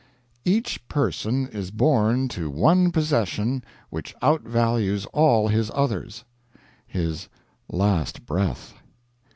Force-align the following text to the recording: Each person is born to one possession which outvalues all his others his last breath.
Each 0.45 0.87
person 0.87 1.47
is 1.49 1.69
born 1.69 2.27
to 2.29 2.49
one 2.49 2.91
possession 2.91 3.63
which 3.91 4.15
outvalues 4.19 5.05
all 5.13 5.47
his 5.47 5.69
others 5.75 6.23
his 6.87 7.29
last 7.71 8.25
breath. 8.25 8.73